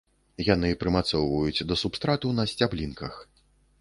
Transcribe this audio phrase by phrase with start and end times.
[0.45, 3.13] Яйцы прымацоўваюць да субстрату на сцяблінках.